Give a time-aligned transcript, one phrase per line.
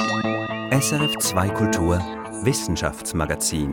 [0.00, 1.98] SRF 2 Kultur
[2.42, 3.70] Wissenschaftsmagazin.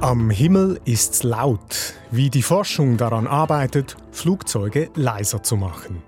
[0.00, 6.00] Am Himmel ist's laut, wie die Forschung daran arbeitet, Flugzeuge leiser zu machen.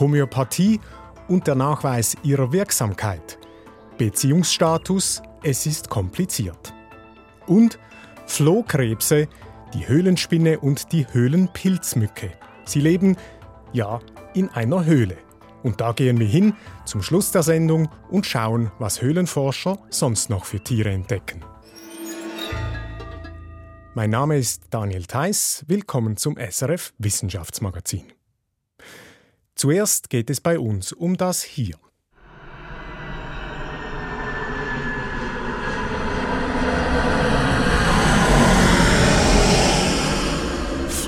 [0.00, 0.80] Homöopathie
[1.28, 3.38] und der Nachweis ihrer Wirksamkeit.
[3.98, 6.72] Beziehungsstatus, es ist kompliziert.
[7.46, 7.78] Und
[8.24, 9.28] Flohkrebse,
[9.74, 12.30] die Höhlenspinne und die Höhlenpilzmücke.
[12.64, 13.18] Sie leben,
[13.74, 14.00] ja,
[14.32, 15.18] in einer Höhle.
[15.68, 16.54] Und da gehen wir hin
[16.86, 21.44] zum Schluss der Sendung und schauen, was Höhlenforscher sonst noch für Tiere entdecken.
[23.94, 25.66] Mein Name ist Daniel Theiss.
[25.68, 28.04] Willkommen zum SRF Wissenschaftsmagazin.
[29.56, 31.76] Zuerst geht es bei uns um das Hier.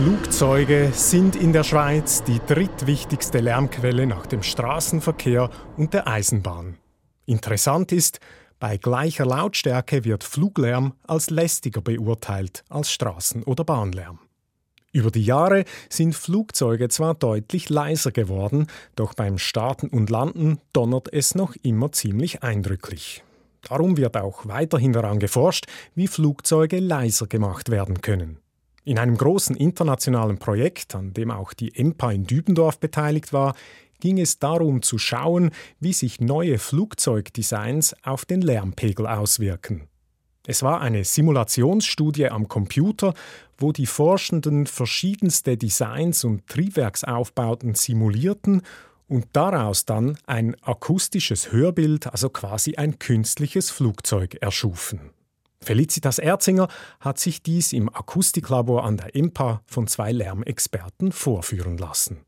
[0.02, 6.78] Flugzeuge sind in der Schweiz die drittwichtigste Lärmquelle nach dem Straßenverkehr und der Eisenbahn.
[7.26, 8.18] Interessant ist,
[8.58, 14.20] bei gleicher Lautstärke wird Fluglärm als lästiger beurteilt als Straßen- oder Bahnlärm.
[14.90, 21.12] Über die Jahre sind Flugzeuge zwar deutlich leiser geworden, doch beim Starten und Landen donnert
[21.12, 23.22] es noch immer ziemlich eindrücklich.
[23.68, 28.38] Darum wird auch weiterhin daran geforscht, wie Flugzeuge leiser gemacht werden können.
[28.84, 33.54] In einem großen internationalen Projekt, an dem auch die EMPA in Dübendorf beteiligt war,
[34.00, 39.88] ging es darum zu schauen, wie sich neue Flugzeugdesigns auf den Lärmpegel auswirken.
[40.46, 43.12] Es war eine Simulationsstudie am Computer,
[43.58, 48.62] wo die Forschenden verschiedenste Designs und Triebwerksaufbauten simulierten
[49.06, 55.10] und daraus dann ein akustisches Hörbild, also quasi ein künstliches Flugzeug erschufen.
[55.62, 56.68] Felicitas Erzinger
[57.00, 62.24] hat sich dies im Akustiklabor an der IMPA von zwei Lärmexperten vorführen lassen.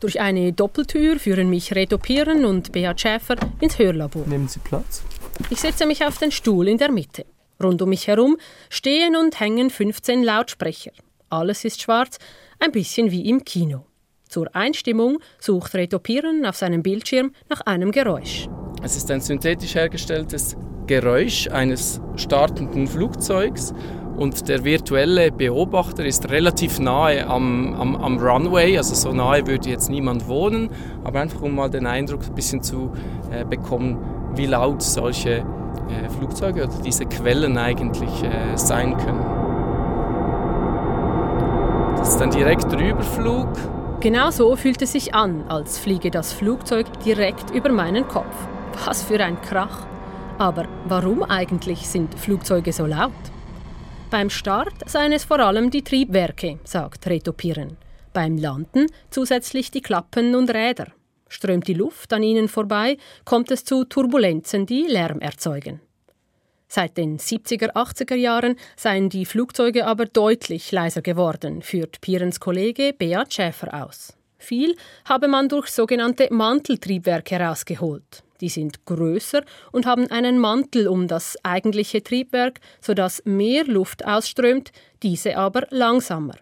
[0.00, 4.26] Durch eine Doppeltür führen mich Reto Pieren und Beat Schäfer ins Hörlabor.
[4.26, 5.02] Nehmen Sie Platz.
[5.50, 7.26] Ich setze mich auf den Stuhl in der Mitte.
[7.62, 8.38] Rund um mich herum
[8.70, 10.92] stehen und hängen 15 Lautsprecher.
[11.28, 12.18] Alles ist schwarz,
[12.58, 13.84] ein bisschen wie im Kino.
[14.26, 18.48] Zur Einstimmung sucht Reto Pieren auf seinem Bildschirm nach einem Geräusch.
[18.82, 23.74] Es ist ein synthetisch hergestelltes Geräusch eines startenden Flugzeugs
[24.16, 29.68] und der virtuelle Beobachter ist relativ nahe am, am, am, Runway, also so nahe würde
[29.68, 30.70] jetzt niemand wohnen,
[31.04, 32.90] aber einfach um mal den Eindruck ein bisschen zu
[33.30, 33.98] äh, bekommen,
[34.34, 39.24] wie laut solche äh, Flugzeuge oder diese Quellen eigentlich äh, sein können.
[41.98, 43.48] Das ist ein direkter Überflug.
[44.00, 48.34] Genau so fühlt es sich an, als fliege das Flugzeug direkt über meinen Kopf.
[48.72, 49.86] Was für ein Krach.
[50.38, 53.12] Aber warum eigentlich sind Flugzeuge so laut?
[54.10, 57.76] Beim Start seien es vor allem die Triebwerke, sagt Reto Piren.
[58.12, 60.88] Beim Landen zusätzlich die Klappen und Räder.
[61.28, 65.80] Strömt die Luft an ihnen vorbei, kommt es zu Turbulenzen, die Lärm erzeugen.
[66.66, 72.92] Seit den 70er, 80er Jahren seien die Flugzeuge aber deutlich leiser geworden, führt Pirens Kollege
[72.96, 74.14] Beat Schäfer aus.
[74.38, 78.24] Viel habe man durch sogenannte Manteltriebwerke herausgeholt.
[78.40, 79.42] Die sind größer
[79.72, 86.34] und haben einen Mantel um das eigentliche Triebwerk, sodass mehr Luft ausströmt, diese aber langsamer.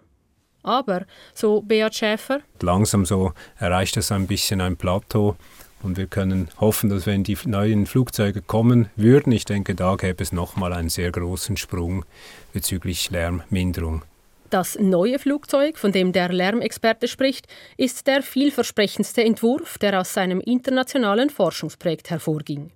[0.63, 5.37] Aber, so Beat Schäfer, langsam so erreicht es ein bisschen ein Plateau
[5.83, 10.23] und wir können hoffen, dass wenn die neuen Flugzeuge kommen würden, ich denke, da gäbe
[10.23, 12.05] es nochmal einen sehr großen Sprung
[12.53, 14.03] bezüglich Lärmminderung.
[14.51, 20.41] Das neue Flugzeug, von dem der Lärmexperte spricht, ist der vielversprechendste Entwurf, der aus seinem
[20.41, 22.71] internationalen Forschungsprojekt hervorging.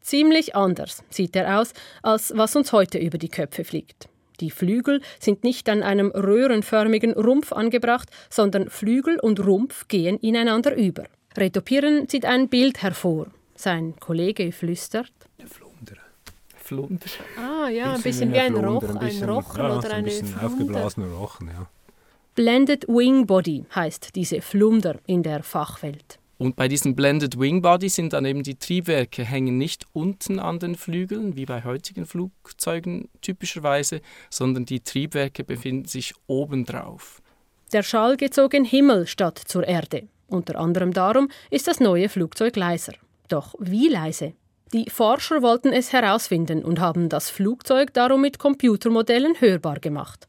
[0.00, 4.08] Ziemlich anders sieht er aus, als was uns heute über die Köpfe fliegt.
[4.40, 10.74] Die Flügel sind nicht an einem röhrenförmigen Rumpf angebracht, sondern Flügel und Rumpf gehen ineinander
[10.74, 11.04] über.
[11.36, 13.28] Retopieren zieht ein Bild hervor.
[13.54, 15.12] Sein Kollege flüstert.
[16.72, 17.06] Flunder.
[17.36, 21.06] Ah ja, ein bisschen wie ein, Roch, ein, ein Rochen ja, oder eine ein aufgeblasener
[21.08, 21.66] Rochen, ja.
[22.34, 26.18] Blended Wing Body heißt diese Flunder in der Fachwelt.
[26.38, 30.58] Und bei diesem Blended Wing Body sind dann eben die Triebwerke hängen nicht unten an
[30.58, 34.00] den Flügeln, wie bei heutigen Flugzeugen typischerweise,
[34.30, 37.20] sondern die Triebwerke befinden sich obendrauf.
[37.72, 40.08] Der Schall geht so gen Himmel statt zur Erde.
[40.26, 42.94] Unter anderem darum ist das neue Flugzeug leiser.
[43.28, 44.32] Doch wie leise?
[44.72, 50.26] Die Forscher wollten es herausfinden und haben das Flugzeug darum mit Computermodellen hörbar gemacht.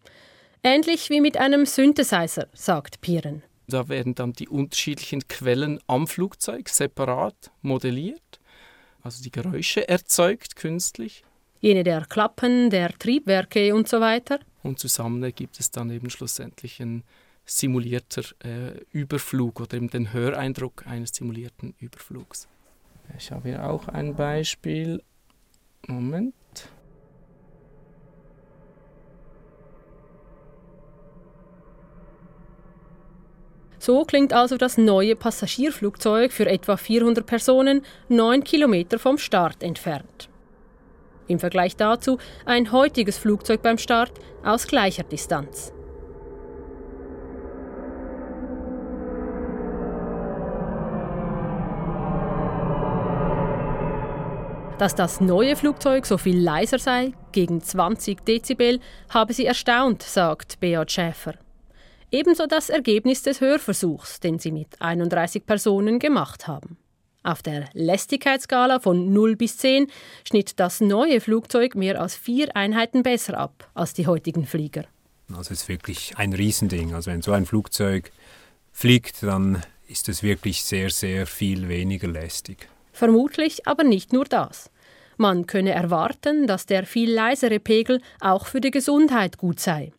[0.64, 3.44] Ähnlich wie mit einem Synthesizer, sagt Pieren.
[3.68, 8.40] Da werden dann die unterschiedlichen Quellen am Flugzeug separat modelliert,
[9.02, 11.24] also die Geräusche erzeugt künstlich.
[11.62, 14.40] Jene der Klappen, der Triebwerke und so weiter.
[14.62, 17.04] Und zusammen ergibt es dann eben schlussendlich ein
[17.46, 22.50] simulierter äh, Überflug oder eben den Höreindruck eines simulierten Überflugs.
[23.18, 25.02] Ich habe hier auch ein Beispiel.
[25.88, 26.34] Moment.
[33.80, 40.30] So klingt also das neue Passagierflugzeug für etwa 400 Personen neun Kilometer vom Start entfernt.
[41.28, 44.14] Im Vergleich dazu ein heutiges Flugzeug beim Start
[44.44, 45.74] aus gleicher Distanz.
[54.80, 58.80] Dass das neue Flugzeug so viel leiser sei, gegen 20 Dezibel,
[59.10, 61.36] habe sie erstaunt, sagt Beat Schäfer.
[62.12, 66.78] Ebenso das Ergebnis des Hörversuchs, den sie mit 31 Personen gemacht haben.
[67.22, 69.88] Auf der Lästigkeitsskala von 0 bis 10
[70.28, 74.86] schnitt das neue Flugzeug mehr als vier Einheiten besser ab als die heutigen Flieger.
[75.30, 76.94] Also es ist wirklich ein Riesending.
[76.94, 78.12] Also wenn so ein Flugzeug
[78.72, 82.68] fliegt, dann ist es wirklich sehr, sehr viel weniger lästig.
[82.94, 84.72] Vermutlich aber nicht nur das.
[85.18, 89.92] Man könne erwarten, dass der viel leisere Pegel auch für die Gesundheit gut sei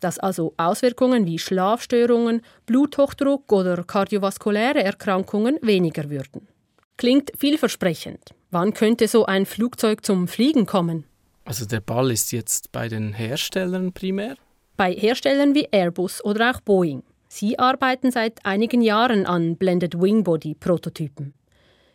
[0.00, 6.48] dass also Auswirkungen wie Schlafstörungen, Bluthochdruck oder kardiovaskuläre Erkrankungen weniger würden.
[6.96, 8.34] Klingt vielversprechend.
[8.50, 11.04] Wann könnte so ein Flugzeug zum Fliegen kommen?
[11.44, 14.36] Also der Ball ist jetzt bei den Herstellern primär?
[14.76, 17.02] Bei Herstellern wie Airbus oder auch Boeing.
[17.28, 21.34] Sie arbeiten seit einigen Jahren an Blended Wingbody Prototypen.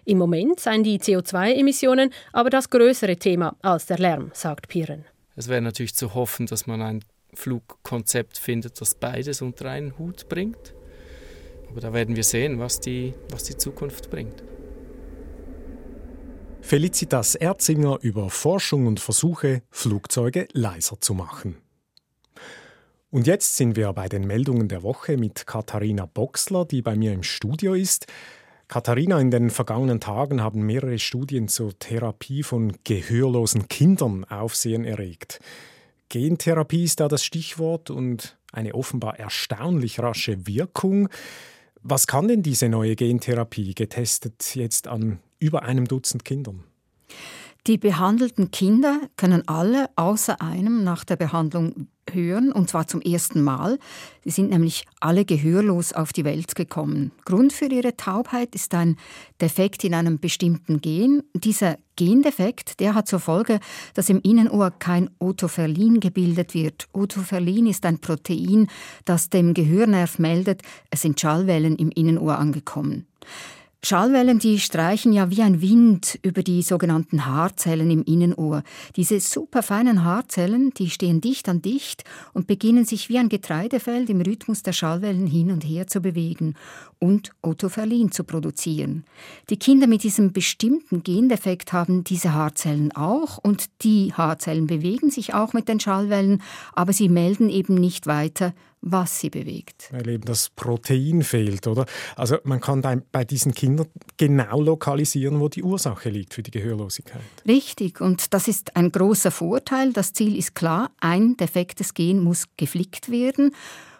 [0.05, 5.05] Im Moment seien die CO2-Emissionen aber das größere Thema als der Lärm, sagt Piren.
[5.35, 7.03] Es wäre natürlich zu hoffen, dass man ein
[7.33, 10.73] Flugkonzept findet, das beides unter einen Hut bringt.
[11.69, 14.43] Aber da werden wir sehen, was die, was die Zukunft bringt.
[16.61, 21.57] Felicitas Erzinger über Forschung und Versuche, Flugzeuge leiser zu machen.
[23.09, 27.11] Und jetzt sind wir bei den Meldungen der Woche mit Katharina Boxler, die bei mir
[27.11, 28.07] im Studio ist.
[28.71, 35.41] Katharina, in den vergangenen Tagen haben mehrere Studien zur Therapie von gehörlosen Kindern Aufsehen erregt.
[36.07, 41.09] Gentherapie ist da das Stichwort und eine offenbar erstaunlich rasche Wirkung.
[41.83, 46.63] Was kann denn diese neue Gentherapie, getestet jetzt an über einem Dutzend Kindern?
[47.67, 53.41] Die behandelten Kinder können alle außer einem nach der Behandlung hören, und zwar zum ersten
[53.41, 53.79] Mal.
[54.23, 57.11] Sie sind nämlich alle gehörlos auf die Welt gekommen.
[57.25, 58.97] Grund für ihre Taubheit ist ein
[59.39, 61.23] Defekt in einem bestimmten Gen.
[61.33, 63.59] Dieser Gendefekt, der hat zur Folge,
[63.93, 66.87] dass im Innenohr kein Otoferlin gebildet wird.
[66.93, 68.67] Otoferlin ist ein Protein,
[69.05, 73.07] das dem Gehörnerv meldet, es sind Schallwellen im Innenohr angekommen.
[73.83, 78.61] Schallwellen, die streichen ja wie ein Wind über die sogenannten Haarzellen im Innenohr.
[78.95, 84.21] Diese superfeinen Haarzellen, die stehen dicht an dicht und beginnen sich wie ein Getreidefeld im
[84.21, 86.53] Rhythmus der Schallwellen hin und her zu bewegen
[86.99, 89.03] und Otoferlin zu produzieren.
[89.49, 95.33] Die Kinder mit diesem bestimmten Gendefekt haben diese Haarzellen auch und die Haarzellen bewegen sich
[95.33, 96.43] auch mit den Schallwellen,
[96.73, 99.89] aber sie melden eben nicht weiter, was sie bewegt.
[99.91, 101.85] Weil eben das Protein fehlt, oder?
[102.15, 102.81] Also man kann
[103.11, 103.87] bei diesen Kindern
[104.17, 107.21] genau lokalisieren, wo die Ursache liegt für die Gehörlosigkeit.
[107.47, 109.93] Richtig, und das ist ein großer Vorteil.
[109.93, 113.55] Das Ziel ist klar, ein defektes Gen muss geflickt werden.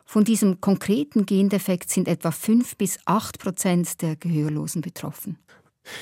[0.05, 5.37] Von diesem konkreten Gendefekt sind etwa 5 bis 8 Prozent der Gehörlosen betroffen.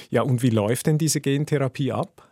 [0.10, 2.28] Ja, und wie läuft denn diese Gentherapie ab?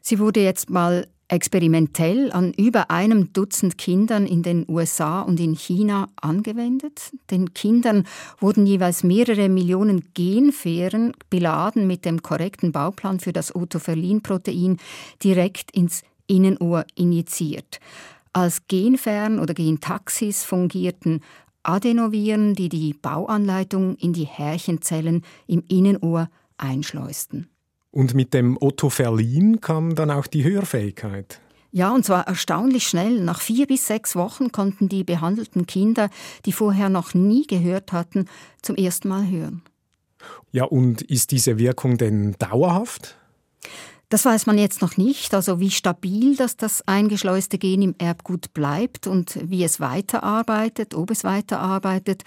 [0.00, 5.54] Sie wurde jetzt mal experimentell an über einem Dutzend Kindern in den USA und in
[5.54, 7.12] China angewendet.
[7.30, 8.06] Den Kindern
[8.38, 14.78] wurden jeweils mehrere Millionen Genfähren beladen mit dem korrekten Bauplan für das Otoferlin-Protein
[15.22, 17.80] direkt ins Innenohr injiziert.
[18.32, 21.20] Als Genfern oder Gentaxis fungierten
[21.62, 26.28] Adenoviren, die die Bauanleitung in die Härchenzellen im Innenohr
[26.58, 27.48] einschleusten.
[27.94, 31.40] Und mit dem Otto Verlin kam dann auch die Hörfähigkeit.
[31.70, 33.20] Ja, und zwar erstaunlich schnell.
[33.20, 36.10] Nach vier bis sechs Wochen konnten die behandelten Kinder,
[36.44, 38.24] die vorher noch nie gehört hatten,
[38.62, 39.62] zum ersten Mal hören.
[40.50, 43.16] Ja, und ist diese Wirkung denn dauerhaft?
[44.14, 48.54] Das weiß man jetzt noch nicht, also wie stabil das, das eingeschleuste Gen im Erbgut
[48.54, 52.22] bleibt und wie es weiterarbeitet, ob es weiterarbeitet.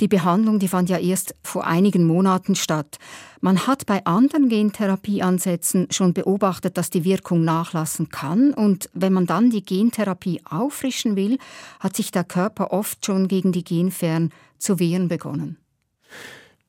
[0.00, 2.98] Die Behandlung, die fand ja erst vor einigen Monaten statt.
[3.40, 9.26] Man hat bei anderen Gentherapieansätzen schon beobachtet, dass die Wirkung nachlassen kann und wenn man
[9.26, 11.38] dann die Gentherapie auffrischen will,
[11.80, 15.58] hat sich der Körper oft schon gegen die Genfern zu wehren begonnen.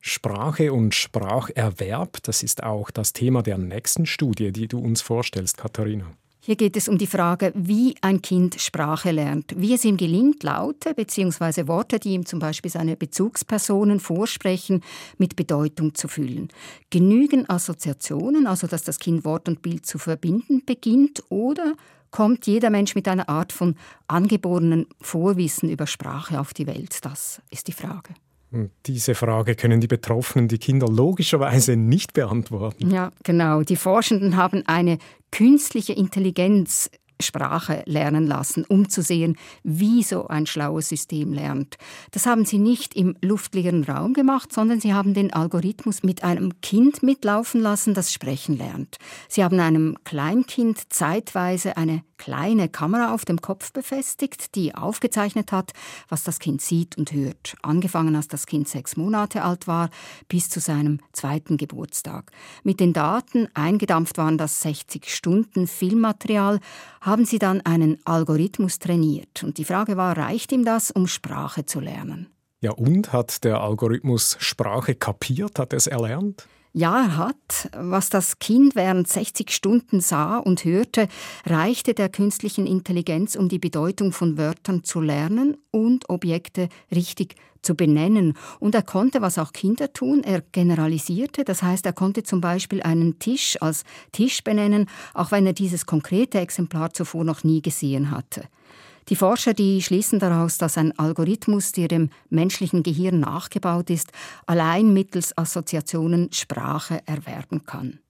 [0.08, 5.56] Sprache und Spracherwerb, das ist auch das Thema der nächsten Studie, die du uns vorstellst,
[5.56, 6.06] Katharina.
[6.38, 10.44] Hier geht es um die Frage, wie ein Kind Sprache lernt, wie es ihm gelingt,
[10.44, 11.66] Laute bzw.
[11.66, 14.84] Worte, die ihm zum Beispiel seine Bezugspersonen vorsprechen,
[15.18, 16.50] mit Bedeutung zu füllen.
[16.90, 21.74] Genügen Assoziationen, also dass das Kind Wort und Bild zu verbinden beginnt, oder
[22.12, 23.74] kommt jeder Mensch mit einer Art von
[24.06, 27.04] angeborenen Vorwissen über Sprache auf die Welt?
[27.04, 28.14] Das ist die Frage.
[28.86, 32.90] Diese Frage können die Betroffenen, die Kinder logischerweise nicht beantworten.
[32.90, 33.62] Ja, genau.
[33.62, 34.98] Die Forschenden haben eine
[35.30, 41.76] künstliche Intelligenz Sprache lernen lassen, um zu sehen, wie so ein schlaues System lernt.
[42.10, 46.60] Das haben sie nicht im luftleeren Raum gemacht, sondern sie haben den Algorithmus mit einem
[46.60, 48.98] Kind mitlaufen lassen, das sprechen lernt.
[49.28, 55.72] Sie haben einem Kleinkind zeitweise eine kleine Kamera auf dem Kopf befestigt, die aufgezeichnet hat,
[56.08, 57.56] was das Kind sieht und hört.
[57.62, 59.90] Angefangen, als das Kind sechs Monate alt war,
[60.28, 62.30] bis zu seinem zweiten Geburtstag.
[62.62, 66.60] Mit den Daten, eingedampft waren das 60 Stunden Filmmaterial,
[67.00, 69.42] haben sie dann einen Algorithmus trainiert.
[69.42, 72.28] Und die Frage war, reicht ihm das, um Sprache zu lernen?
[72.60, 75.58] Ja, und hat der Algorithmus Sprache kapiert?
[75.58, 76.48] Hat er es erlernt?
[76.78, 77.70] Ja, er hat.
[77.74, 81.08] Was das Kind während 60 Stunden sah und hörte,
[81.46, 87.76] reichte der künstlichen Intelligenz, um die Bedeutung von Wörtern zu lernen und Objekte richtig zu
[87.76, 88.34] benennen.
[88.60, 91.44] Und er konnte, was auch Kinder tun, er generalisierte.
[91.44, 95.86] Das heißt, er konnte zum Beispiel einen Tisch als Tisch benennen, auch wenn er dieses
[95.86, 98.44] konkrete Exemplar zuvor noch nie gesehen hatte.
[99.08, 104.10] Die Forscher, die schließen daraus, dass ein Algorithmus, der dem menschlichen Gehirn nachgebaut ist,
[104.46, 108.00] allein mittels Assoziationen Sprache erwerben kann.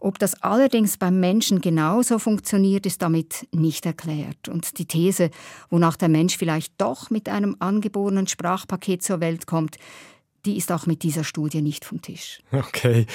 [0.00, 4.48] Ob das allerdings beim Menschen genauso funktioniert, ist damit nicht erklärt.
[4.48, 5.30] Und die These,
[5.70, 9.76] wonach der Mensch vielleicht doch mit einem angeborenen Sprachpaket zur Welt kommt,
[10.44, 12.40] die ist auch mit dieser Studie nicht vom Tisch.
[12.52, 13.06] Okay.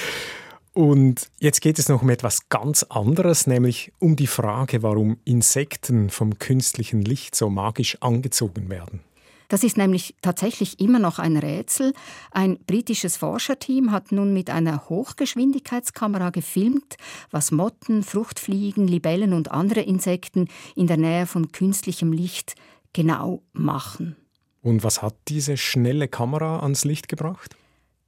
[0.74, 6.08] Und jetzt geht es noch um etwas ganz anderes, nämlich um die Frage, warum Insekten
[6.08, 9.00] vom künstlichen Licht so magisch angezogen werden.
[9.48, 11.92] Das ist nämlich tatsächlich immer noch ein Rätsel.
[12.30, 16.96] Ein britisches Forscherteam hat nun mit einer Hochgeschwindigkeitskamera gefilmt,
[17.30, 22.54] was Motten, Fruchtfliegen, Libellen und andere Insekten in der Nähe von künstlichem Licht
[22.94, 24.16] genau machen.
[24.62, 27.54] Und was hat diese schnelle Kamera ans Licht gebracht?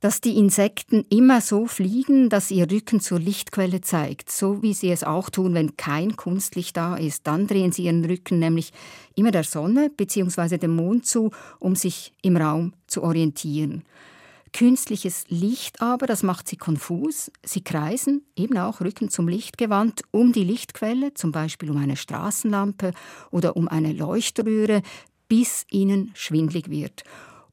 [0.04, 4.90] Dass die Insekten immer so fliegen, dass ihr Rücken zur Lichtquelle zeigt, so wie sie
[4.90, 7.26] es auch tun, wenn kein Kunstlicht da ist.
[7.26, 8.74] Dann drehen sie ihren Rücken nämlich
[9.14, 10.58] immer der Sonne bzw.
[10.58, 13.82] dem Mond zu, um sich im Raum zu orientieren.
[14.52, 17.32] Künstliches Licht aber, das macht sie konfus.
[17.42, 21.96] Sie kreisen, eben auch Rücken zum Licht gewandt, um die Lichtquelle, zum Beispiel um eine
[21.96, 22.92] Straßenlampe
[23.30, 24.82] oder um eine Leuchtröhre,
[25.28, 27.04] bis ihnen schwindlig wird.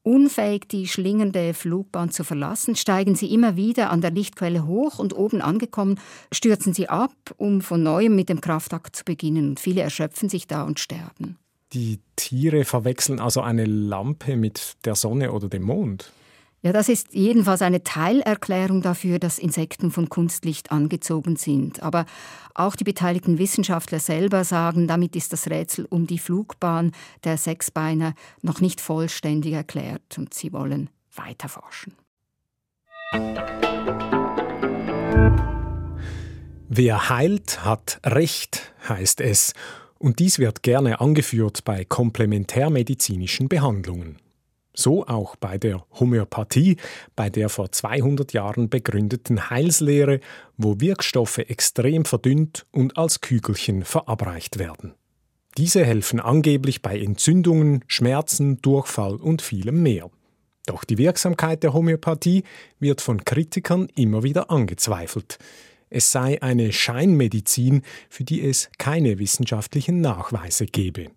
[0.04, 5.14] Unfähig, die schlingende Flugbahn zu verlassen, steigen sie immer wieder an der Lichtquelle hoch und
[5.14, 6.00] oben angekommen,
[6.32, 9.50] stürzen sie ab, um von neuem mit dem Kraftakt zu beginnen.
[9.50, 11.38] Und viele erschöpfen sich da und sterben.
[11.72, 16.12] Die Tiere verwechseln also eine Lampe mit der Sonne oder dem Mond.
[16.64, 21.82] Ja, das ist jedenfalls eine Teilerklärung dafür, dass Insekten von Kunstlicht angezogen sind.
[21.82, 22.06] Aber
[22.54, 26.92] auch die beteiligten Wissenschaftler selber sagen, damit ist das Rätsel um die Flugbahn
[27.24, 31.94] der Sechsbeiner noch nicht vollständig erklärt und sie wollen weiter forschen.
[36.68, 39.52] Wer heilt, hat Recht, heißt es.
[39.98, 44.18] Und dies wird gerne angeführt bei komplementärmedizinischen Behandlungen.
[44.74, 46.76] So auch bei der Homöopathie,
[47.14, 50.20] bei der vor 200 Jahren begründeten Heilslehre,
[50.56, 54.94] wo Wirkstoffe extrem verdünnt und als Kügelchen verabreicht werden.
[55.58, 60.10] Diese helfen angeblich bei Entzündungen, Schmerzen, Durchfall und vielem mehr.
[60.64, 62.44] Doch die Wirksamkeit der Homöopathie
[62.78, 65.38] wird von Kritikern immer wieder angezweifelt.
[65.90, 71.10] Es sei eine Scheinmedizin, für die es keine wissenschaftlichen Nachweise gebe.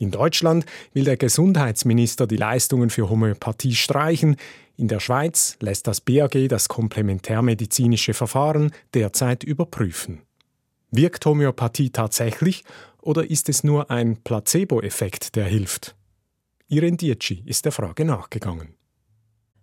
[0.00, 0.64] In Deutschland
[0.94, 4.36] will der Gesundheitsminister die Leistungen für Homöopathie streichen.
[4.78, 10.22] In der Schweiz lässt das BAG das komplementärmedizinische Verfahren derzeit überprüfen.
[10.90, 12.64] Wirkt Homöopathie tatsächlich
[13.02, 15.94] oder ist es nur ein Placebo-Effekt, der hilft?
[16.68, 18.79] Irene Dietschi ist der Frage nachgegangen.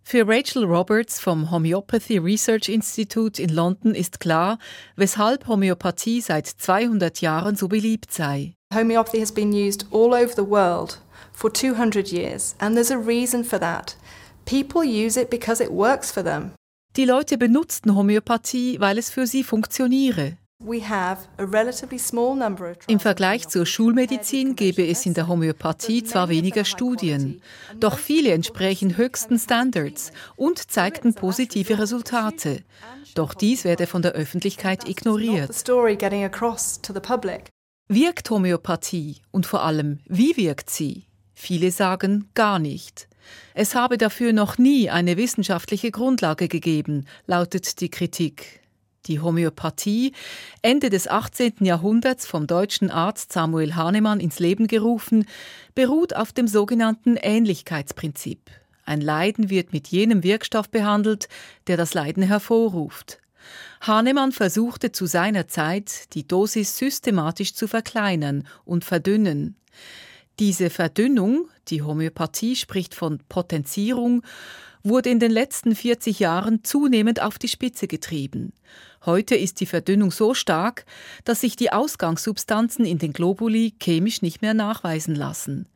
[0.09, 4.57] Für Rachel Roberts vom Homeopathy Research Institute in London ist klar,
[4.95, 8.53] weshalb Homöopathie seit 200 Jahren so beliebt sei.
[8.73, 11.01] Homeopathy has been used all over the world
[11.33, 13.97] for 200 years, and there's a reason for that.
[14.45, 16.51] People use it because it works for them.
[16.95, 20.37] Die Leute benutzten Homöopathie, weil es für sie funktioniere.
[22.87, 27.41] Im Vergleich zur Schulmedizin gäbe es in der Homöopathie zwar weniger Studien,
[27.79, 32.63] doch viele entsprechen höchsten Standards und zeigten positive Resultate.
[33.13, 35.51] Doch dies werde von der Öffentlichkeit ignoriert.
[37.87, 41.05] Wirkt Homöopathie und vor allem, wie wirkt sie?
[41.33, 43.07] Viele sagen gar nicht.
[43.53, 48.66] Es habe dafür noch nie eine wissenschaftliche Grundlage gegeben, lautet die Kritik.
[49.07, 50.13] Die Homöopathie,
[50.61, 51.53] Ende des 18.
[51.61, 55.25] Jahrhunderts vom deutschen Arzt Samuel Hahnemann ins Leben gerufen,
[55.75, 58.39] beruht auf dem sogenannten Ähnlichkeitsprinzip.
[58.85, 61.27] Ein Leiden wird mit jenem Wirkstoff behandelt,
[61.67, 63.19] der das Leiden hervorruft.
[63.81, 69.55] Hahnemann versuchte zu seiner Zeit, die Dosis systematisch zu verkleinern und verdünnen.
[70.39, 74.23] Diese Verdünnung, die Homöopathie spricht von Potenzierung,
[74.83, 78.53] wurde in den letzten 40 Jahren zunehmend auf die Spitze getrieben.
[79.05, 80.85] Heute ist die Verdünnung so stark,
[81.23, 85.67] dass sich die Ausgangssubstanzen in den Globuli chemisch nicht mehr nachweisen lassen.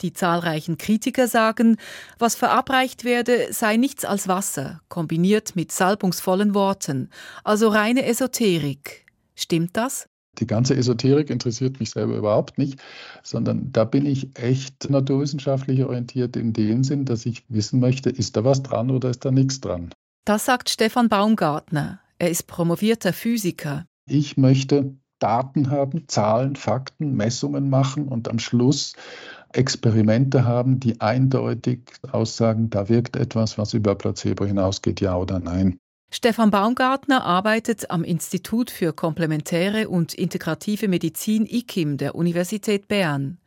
[0.00, 1.76] Die zahlreichen Kritiker sagen,
[2.18, 7.08] was verabreicht werde, sei nichts als Wasser, kombiniert mit salbungsvollen Worten,
[7.44, 9.06] also reine Esoterik.
[9.36, 10.08] Stimmt das?
[10.38, 12.80] Die ganze Esoterik interessiert mich selber überhaupt nicht,
[13.22, 18.36] sondern da bin ich echt naturwissenschaftlich orientiert in dem Sinn, dass ich wissen möchte, ist
[18.36, 19.90] da was dran oder ist da nichts dran.
[20.24, 22.00] Das sagt Stefan Baumgartner.
[22.18, 23.86] Er ist promovierter Physiker.
[24.06, 28.94] Ich möchte Daten haben, Zahlen, Fakten, Messungen machen und am Schluss
[29.52, 35.78] Experimente haben, die eindeutig aussagen, da wirkt etwas, was über Placebo hinausgeht, ja oder nein.
[36.10, 43.38] Stefan Baumgartner arbeitet am Institut für komplementäre und integrative Medizin IKIM der Universität Bern.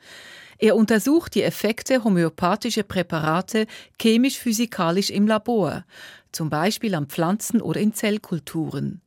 [0.57, 3.67] Er untersucht die Effekte homöopathischer Präparate
[4.01, 5.84] chemisch-physikalisch im Labor,
[6.36, 9.01] zum Beispiel an Pflanzen oder in Zellkulturen.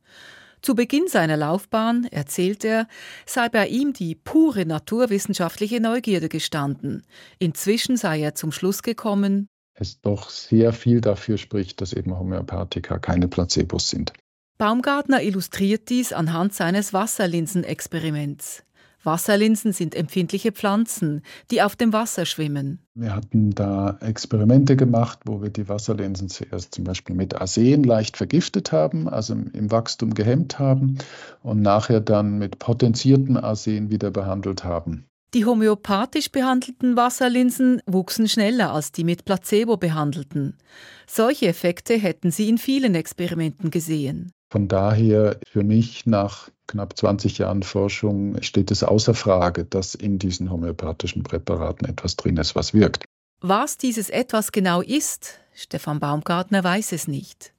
[0.61, 2.87] Zu Beginn seiner Laufbahn, erzählt er,
[3.25, 7.03] sei bei ihm die pure naturwissenschaftliche Neugierde gestanden.
[7.37, 9.47] Inzwischen sei er zum Schluss gekommen,
[9.79, 14.11] es doch sehr viel dafür spricht, dass eben Homöopathika keine Placebos sind.
[14.57, 18.63] Baumgartner illustriert dies anhand seines Wasserlinsenexperiments.
[19.03, 22.79] Wasserlinsen sind empfindliche Pflanzen, die auf dem Wasser schwimmen.
[22.95, 28.17] Wir hatten da Experimente gemacht, wo wir die Wasserlinsen zuerst zum Beispiel mit Arsen leicht
[28.17, 30.97] vergiftet haben, also im Wachstum gehemmt haben
[31.43, 35.05] und nachher dann mit potenziertem Arsen wieder behandelt haben.
[35.35, 40.57] Die homöopathisch behandelten Wasserlinsen wuchsen schneller als die mit Placebo behandelten.
[41.05, 44.31] Solche Effekte hätten sie in vielen Experimenten gesehen.
[44.49, 50.17] Von daher für mich nach knapp 20 Jahren Forschung steht es außer Frage, dass in
[50.17, 53.05] diesen homöopathischen Präparaten etwas drin ist, was wirkt.
[53.41, 57.53] Was dieses etwas genau ist, Stefan Baumgartner weiß es nicht.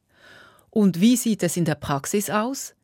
[0.68, 2.74] Und wie sieht es in der Praxis aus?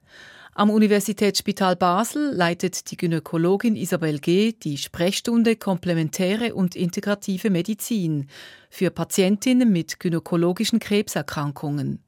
[0.55, 4.53] Am Universitätsspital Basel leitet die Gynäkologin Isabel G.
[4.53, 8.29] die Sprechstunde Komplementäre und integrative Medizin
[8.71, 12.06] für Patientinnen mit gynäkologischen Krebserkrankungen.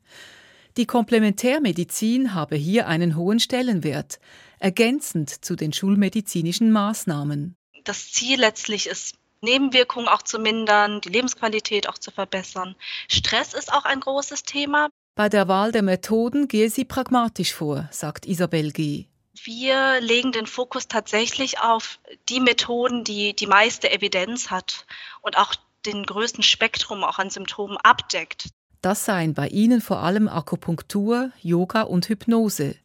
[0.79, 4.21] Die Komplementärmedizin habe hier einen hohen Stellenwert,
[4.61, 7.57] ergänzend zu den schulmedizinischen Maßnahmen.
[7.83, 12.77] Das Ziel letztlich ist, Nebenwirkungen auch zu mindern, die Lebensqualität auch zu verbessern.
[13.09, 14.88] Stress ist auch ein großes Thema.
[15.17, 19.07] Bei der Wahl der Methoden gehe sie pragmatisch vor, sagt Isabel G.
[19.43, 24.87] Wir legen den Fokus tatsächlich auf die Methoden, die die meiste Evidenz hat
[25.23, 28.51] und auch den größten Spektrum auch an Symptomen abdeckt.
[28.81, 32.77] Das seien bei Ihnen vor allem Akupunktur, Yoga und Hypnose.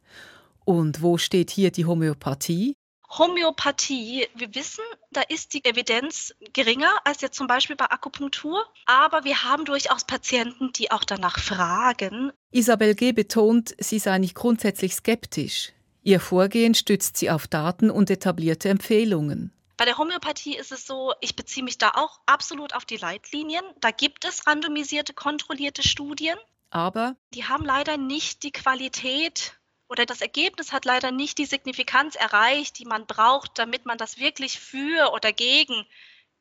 [0.65, 2.75] Und wo steht hier die Homöopathie?
[3.17, 9.23] Homöopathie, wir wissen, da ist die Evidenz geringer als jetzt zum Beispiel bei Akupunktur, aber
[9.23, 12.31] wir haben durchaus Patienten, die auch danach fragen.
[12.51, 13.11] Isabel G.
[13.11, 15.73] betont, sie sei nicht grundsätzlich skeptisch.
[16.01, 19.53] Ihr Vorgehen stützt sie auf Daten und etablierte Empfehlungen.
[19.77, 23.63] Bei der Homöopathie ist es so, ich beziehe mich da auch absolut auf die Leitlinien.
[23.81, 26.37] Da gibt es randomisierte, kontrollierte Studien.
[26.69, 29.59] Aber die haben leider nicht die Qualität
[29.89, 34.17] oder das Ergebnis hat leider nicht die Signifikanz erreicht, die man braucht, damit man das
[34.17, 35.85] wirklich für oder gegen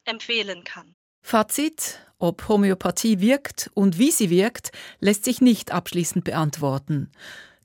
[0.05, 0.95] empfehlen kann.
[1.21, 7.13] Fazit, ob Homöopathie wirkt und wie sie wirkt, lässt sich nicht abschließend beantworten.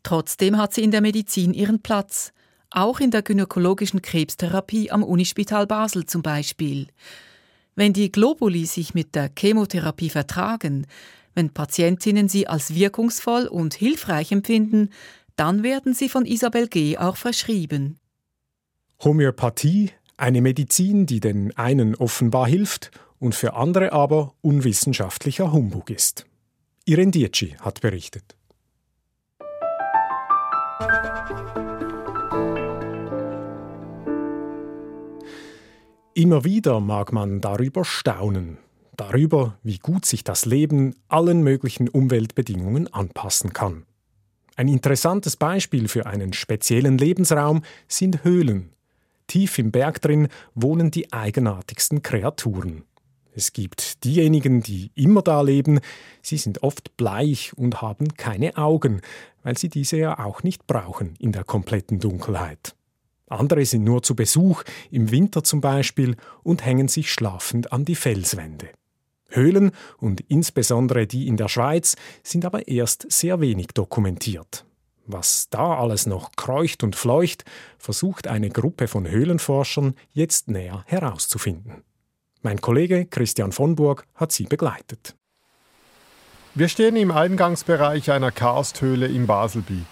[0.03, 2.33] Trotzdem hat sie in der Medizin ihren Platz
[2.69, 6.87] auch in der gynäkologischen Krebstherapie am Unispital Basel zum Beispiel.
[7.75, 10.87] Wenn die Globuli sich mit der Chemotherapie vertragen,
[11.35, 14.89] wenn Patientinnen sie als wirkungsvoll und hilfreich empfinden,
[15.35, 16.97] dann werden sie von Isabel G.
[16.97, 17.99] auch verschrieben.
[19.03, 26.25] Homöopathie, eine Medizin, die den einen offenbar hilft und für andere aber unwissenschaftlicher Humbug ist.
[26.85, 28.35] Irene Dietschi hat berichtet.
[36.17, 38.57] Immer wieder mag man darüber staunen,
[38.95, 43.85] darüber, wie gut sich das Leben allen möglichen Umweltbedingungen anpassen kann.
[44.55, 48.71] Ein interessantes Beispiel für einen speziellen Lebensraum sind Höhlen.
[49.27, 52.81] Tief im Berg drin wohnen die eigenartigsten Kreaturen.
[53.35, 55.81] Es gibt diejenigen, die immer da leben,
[56.23, 59.01] sie sind oft bleich und haben keine Augen,
[59.43, 62.73] weil sie diese ja auch nicht brauchen in der kompletten Dunkelheit.
[63.27, 67.95] Andere sind nur zu Besuch, im Winter zum Beispiel, und hängen sich schlafend an die
[67.95, 68.69] Felswände.
[69.29, 74.65] Höhlen und insbesondere die in der Schweiz sind aber erst sehr wenig dokumentiert.
[75.05, 77.45] Was da alles noch kreucht und fleucht,
[77.77, 81.83] versucht eine Gruppe von Höhlenforschern jetzt näher herauszufinden.
[82.41, 85.15] Mein Kollege Christian von Burg hat sie begleitet.
[86.55, 89.85] Wir stehen im Eingangsbereich einer Karsthöhle im Baselbiet.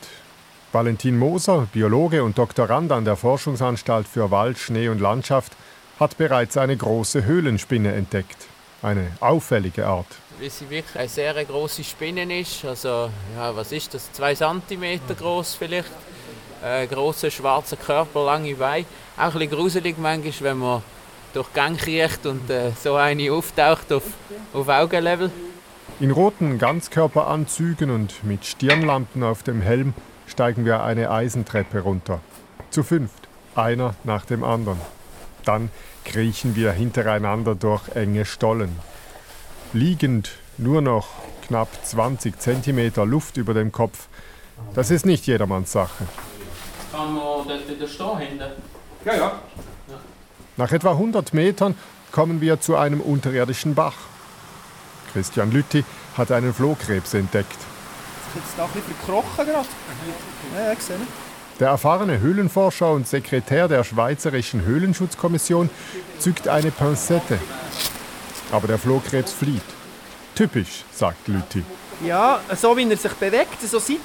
[0.75, 5.53] Valentin Moser, Biologe und Doktorand an der Forschungsanstalt für Wald, Schnee und Landschaft,
[6.01, 8.35] hat bereits eine große Höhlenspinne entdeckt.
[8.81, 10.05] Eine auffällige Art.
[10.38, 12.65] Weil sie wirklich eine sehr große Spinne ist.
[12.65, 14.11] Also, ja, was ist das?
[14.11, 15.88] Zwei Zentimeter groß vielleicht.
[16.61, 18.85] Äh, großer schwarzer Körper, lange Beine.
[19.15, 20.83] Auch ein bisschen gruselig manchmal, wenn man
[21.33, 24.03] durch Gang kriecht und äh, so eine auftaucht auf,
[24.53, 25.31] auf Augenlevel.
[26.01, 29.93] In roten Ganzkörperanzügen und mit Stirnlampen auf dem Helm
[30.27, 32.19] steigen wir eine Eisentreppe runter.
[32.69, 34.79] Zu fünft, einer nach dem anderen.
[35.43, 35.69] Dann
[36.03, 38.79] kriechen wir hintereinander durch enge Stollen.
[39.73, 41.07] Liegend nur noch
[41.47, 44.07] knapp 20 cm Luft über dem Kopf.
[44.73, 46.05] Das ist nicht jedermanns Sache.
[46.91, 48.51] Kann man dort wieder stehen hinten?
[49.03, 49.31] Ja, ja.
[50.57, 51.75] Nach etwa 100 Metern
[52.11, 53.95] kommen wir zu einem unterirdischen Bach.
[55.11, 55.83] Christian Lütti
[56.17, 57.57] hat einen Flohkrebs entdeckt.
[58.35, 59.67] Jetzt da ein bisschen verkrochen gerade.
[60.55, 61.07] Ja, ja, gesehen.
[61.59, 65.69] Der erfahrene Höhlenforscher und Sekretär der Schweizerischen Höhlenschutzkommission
[66.19, 67.39] zückt eine Pinzette.
[68.51, 69.63] Aber der Flohkrebs flieht.
[70.35, 71.63] Typisch, sagt Lütti.
[72.05, 74.01] Ja, so wie er sich bewegt, so seitlich.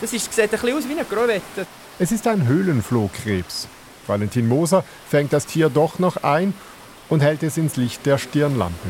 [0.00, 1.66] Das ist, sieht ein bisschen aus wie eine Grovette.
[1.98, 3.66] Es ist ein Höhlenflohkrebs.
[4.06, 6.52] Valentin Moser fängt das Tier doch noch ein
[7.08, 8.88] und hält es ins Licht der Stirnlampe.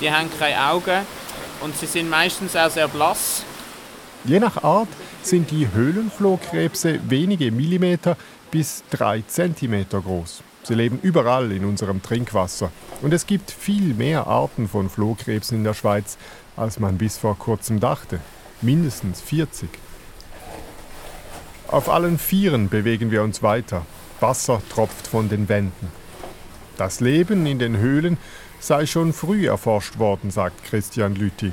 [0.00, 1.04] Die haben keine Augen
[1.60, 3.44] und sie sind meistens auch sehr blass.
[4.24, 4.88] Je nach Art
[5.22, 8.16] sind die Höhlenflohkrebse wenige Millimeter
[8.52, 10.44] bis drei Zentimeter groß.
[10.62, 12.70] Sie leben überall in unserem Trinkwasser.
[13.00, 16.18] Und es gibt viel mehr Arten von Flohkrebsen in der Schweiz,
[16.56, 18.20] als man bis vor kurzem dachte.
[18.60, 19.68] Mindestens 40.
[21.66, 23.84] Auf allen Vieren bewegen wir uns weiter.
[24.20, 25.88] Wasser tropft von den Wänden.
[26.76, 28.18] Das Leben in den Höhlen
[28.60, 31.50] sei schon früh erforscht worden, sagt Christian Lüthi.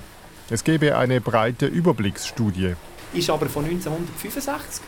[0.51, 2.73] Es gebe eine breite Überblicksstudie.
[3.13, 4.83] Ist aber von 1965.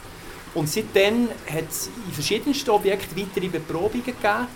[0.56, 4.48] Und seitdem hat es in verschiedensten Objekten weitere Beprobungen gegeben.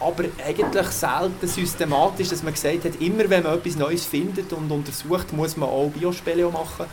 [0.00, 4.70] Aber eigentlich selten systematisch, dass man gesagt hat, immer wenn man etwas Neues findet und
[4.70, 6.86] untersucht, muss man auch Biospeleo machen.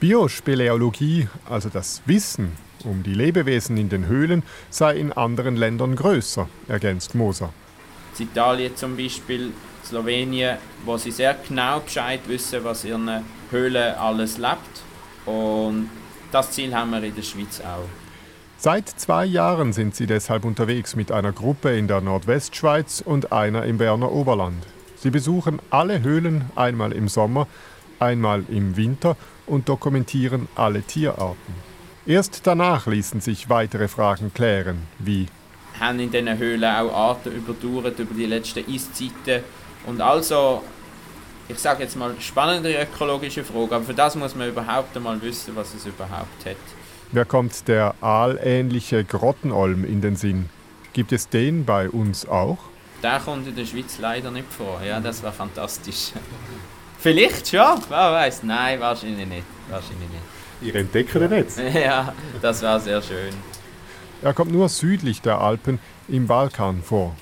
[0.00, 2.52] Biospeleologie, also das Wissen
[2.84, 7.52] um die Lebewesen in den Höhlen, sei in anderen Ländern größer, ergänzt Moser.
[8.18, 9.52] In Italien zum Beispiel,
[9.84, 14.82] Slowenien, wo sie sehr genau Bescheid wissen, was in ihren Höhlen alles lebt.
[15.26, 15.90] Und
[16.32, 17.88] das Ziel haben wir in der Schweiz auch.
[18.56, 23.64] Seit zwei Jahren sind sie deshalb unterwegs mit einer Gruppe in der Nordwestschweiz und einer
[23.64, 24.64] im Berner Oberland.
[24.96, 27.46] Sie besuchen alle Höhlen einmal im Sommer,
[27.98, 29.16] einmal im Winter
[29.46, 31.54] und dokumentieren alle Tierarten.
[32.06, 35.26] Erst danach ließen sich weitere Fragen klären, wie
[35.78, 39.42] haben in diesen Höhlen auch Arten überdauert über die letzten Eiszeiten
[39.86, 40.62] und also
[41.48, 45.54] ich sage jetzt mal spannende ökologische Frage, aber für das muss man überhaupt einmal wissen,
[45.56, 46.56] was es überhaupt hat.
[47.12, 50.48] Wer kommt der aalähnliche Grottenolm in den Sinn?
[50.92, 52.58] Gibt es den bei uns auch?
[53.02, 54.80] Der kommt in der Schweiz leider nicht vor.
[54.82, 56.12] Ja, das war fantastisch.
[56.98, 58.42] Vielleicht schon, wer weiß.
[58.44, 59.44] Nein, wahrscheinlich nicht.
[59.68, 60.22] Wahrscheinlich nicht.
[60.62, 61.60] Ihr entdeckt ihn jetzt?
[61.74, 63.34] Ja, das war sehr schön.
[64.22, 67.14] Er kommt nur südlich der Alpen im Balkan vor.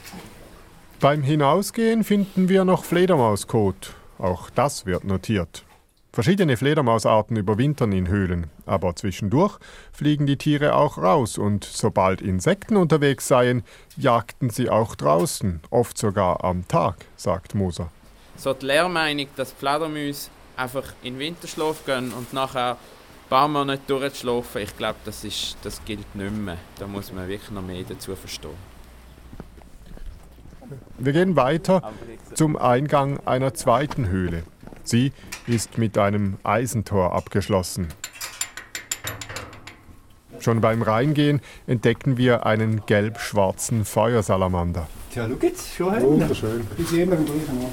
[1.02, 3.92] Beim Hinausgehen finden wir noch Fledermauskot.
[4.18, 5.64] Auch das wird notiert.
[6.12, 9.58] Verschiedene Fledermausarten überwintern in Höhlen, aber zwischendurch
[9.90, 13.64] fliegen die Tiere auch raus und sobald Insekten unterwegs seien,
[13.96, 17.90] jagten sie auch draußen, oft sogar am Tag, sagt Moser.
[18.36, 22.76] So die Lehrmeinung, dass Fledermäuse einfach in Winterschlaf gehen und nachher
[23.28, 25.26] paar Monate durchzuschlafen, ich glaube, das,
[25.64, 26.58] das gilt nicht mehr.
[26.78, 28.71] Da muss man wirklich noch mehr dazu verstehen.
[30.98, 31.92] Wir gehen weiter
[32.34, 34.42] zum Eingang einer zweiten Höhle.
[34.84, 35.12] Sie
[35.46, 37.88] ist mit einem Eisentor abgeschlossen.
[40.40, 44.88] Schon beim Reingehen entdecken wir einen gelb-schwarzen Feuersalamander.
[45.12, 46.06] Tja, schau jetzt, schon hinten.
[46.20, 46.66] Wunderschön.
[46.78, 47.72] Ist immer im gleichen Ort.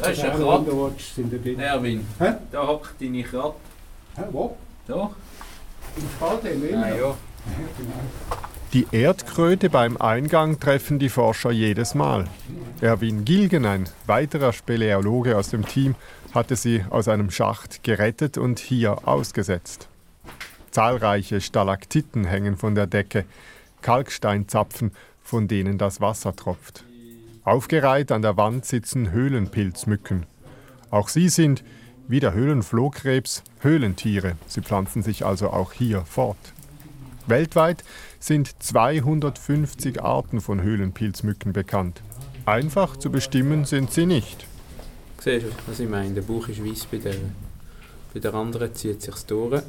[0.00, 1.58] Das ist ein Krat.
[1.58, 2.06] Erwin,
[2.52, 3.54] da hockt deine Krat.
[4.16, 4.56] Hä, wo?
[4.86, 5.10] Doch.
[5.96, 6.94] Im Spalt haben wir Ah, ja.
[6.96, 7.14] genau.
[8.74, 12.26] Die Erdkröte beim Eingang treffen die Forscher jedes Mal.
[12.82, 15.94] Erwin Gilgen, ein weiterer Speleologe aus dem Team,
[16.34, 19.88] hatte sie aus einem Schacht gerettet und hier ausgesetzt.
[20.70, 23.24] Zahlreiche Stalaktiten hängen von der Decke,
[23.80, 26.84] Kalksteinzapfen, von denen das Wasser tropft.
[27.44, 30.26] Aufgereiht an der Wand sitzen Höhlenpilzmücken.
[30.90, 31.64] Auch sie sind,
[32.06, 34.34] wie der Höhlenflohkrebs, Höhlentiere.
[34.46, 36.36] Sie pflanzen sich also auch hier fort.
[37.26, 37.84] Weltweit
[38.20, 42.02] sind 250 Arten von Höhlenpilzmücken bekannt.
[42.46, 44.46] Einfach zu bestimmen sind sie nicht.
[45.20, 46.14] Siehst du, was ich meine?
[46.14, 47.14] Der Bauch ist weiß bei der.
[48.14, 49.62] Bei der anderen zieht sich durch.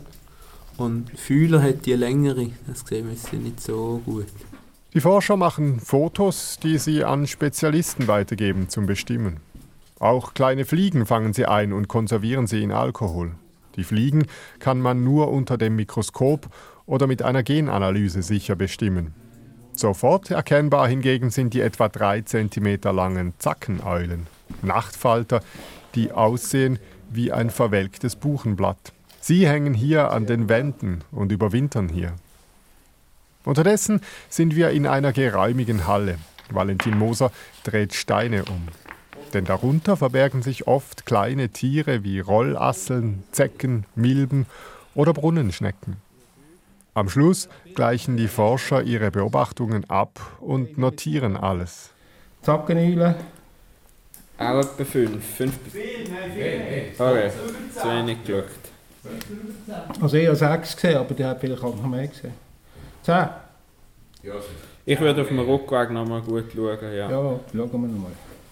[0.78, 2.52] Und Fühler hat die längere.
[2.68, 4.28] Das sehen wir jetzt nicht so gut.
[4.94, 9.38] Die Forscher machen Fotos, die sie an Spezialisten weitergeben zum Bestimmen.
[10.00, 13.34] Auch kleine Fliegen fangen sie ein und konservieren sie in Alkohol.
[13.76, 14.26] Die Fliegen
[14.60, 16.48] kann man nur unter dem Mikroskop
[16.90, 19.14] oder mit einer Genanalyse sicher bestimmen.
[19.74, 24.26] Sofort erkennbar hingegen sind die etwa 3 cm langen Zackeneulen,
[24.64, 25.42] Nachtfalter,
[25.94, 26.80] die aussehen
[27.12, 28.92] wie ein verwelktes Buchenblatt.
[29.22, 32.14] Sie hängen hier an den Wänden und überwintern hier.
[33.46, 36.18] Unterdessen sind wir in einer geräumigen Halle.
[36.50, 37.32] Valentin Moser
[37.64, 38.68] dreht Steine um.
[39.34, 44.48] Denn darunter verbergen sich oft kleine Tiere wie Rollasseln, Zecken, Milben
[44.96, 45.98] oder Brunnenschnecken.
[46.94, 51.92] Am Schluss gleichen die Forscher ihre Beobachtungen ab und notieren alles.
[52.42, 53.16] Zackeneulen?
[54.38, 55.36] Auch etwa fünf.
[55.36, 57.32] fünf okay,
[57.74, 58.46] zu wenig geschaut.
[60.02, 62.34] Also ich habe sechs gesehen, aber die hat vielleicht auch noch mehr gesehen.
[63.04, 63.28] Zehn?
[64.86, 66.78] Ich würde auf dem Rückweg nochmal gut schauen.
[66.82, 68.12] Ja, ja schauen wir nochmal.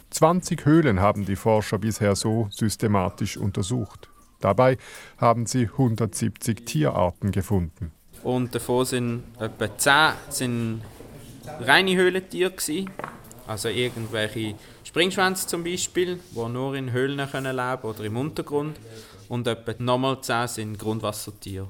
[0.09, 4.09] 20 Höhlen haben die Forscher bisher so systematisch untersucht.
[4.39, 4.77] Dabei
[5.17, 7.91] haben sie 170 Tierarten gefunden.
[8.27, 10.81] Und davon sind etwa 10 sind
[11.61, 12.89] reine Höhlentiere gewesen.
[13.47, 18.77] Also irgendwelche Springschwänze zum Beispiel, die nur in Höhlen leben können oder im Untergrund.
[19.29, 21.69] Und etwa nochmal 10 sind Grundwassertiere.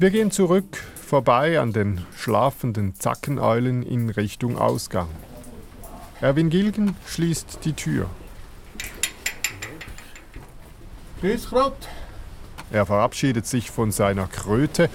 [0.00, 5.08] Wir gehen zurück, vorbei an den schlafenden Zackeneulen in Richtung Ausgang.
[6.20, 8.10] Erwin Gilgen schließt die Tür.
[11.20, 11.88] Grüß Gott.
[12.72, 14.90] Er verabschiedet sich von seiner Kröte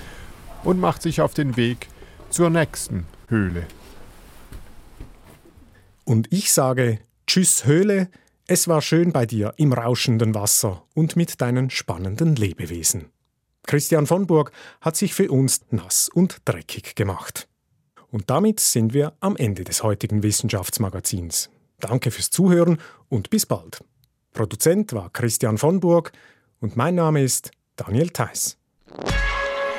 [0.64, 1.88] und macht sich auf den Weg
[2.30, 3.66] zur nächsten Höhle.
[6.06, 8.10] Und ich sage Tschüss Höhle,
[8.48, 13.10] es war schön bei dir im rauschenden Wasser und mit deinen spannenden Lebewesen.
[13.66, 17.48] Christian von Burg hat sich für uns nass und dreckig gemacht.
[18.12, 21.50] Und damit sind wir am Ende des heutigen Wissenschaftsmagazins.
[21.80, 23.84] Danke fürs Zuhören und bis bald.
[24.34, 26.12] Produzent war Christian von Burg
[26.60, 28.58] und mein Name ist Daniel Theiss.